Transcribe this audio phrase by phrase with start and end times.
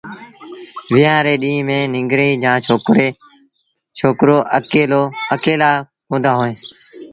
[0.93, 2.61] ويهآݩ ري ڏيݩهآݩ ميݩ ننگريٚ جآݩ
[4.01, 4.37] ڇوڪرو
[5.35, 5.71] اڪيلآ
[6.07, 6.57] ڪوندآ وهيݩ